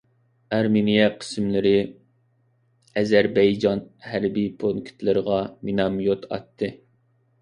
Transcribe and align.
ئەرمېنىيە 0.55 1.03
قىسىملىرى 1.23 1.73
ئەزەربەيجان 3.01 3.83
ھەربىي 4.15 4.49
پونكىتلىرىغا 4.65 5.39
مىناميوت 5.69 6.27
ئاتتى. 6.31 6.73